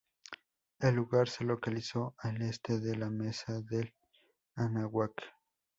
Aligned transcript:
El 0.79 0.95
lugar 0.95 1.29
se 1.29 1.43
localizó 1.43 2.15
al 2.17 2.41
Este 2.41 2.79
de 2.79 2.95
la 2.95 3.11
mesa 3.11 3.61
del 3.61 3.93
Anáhuac. 4.55 5.13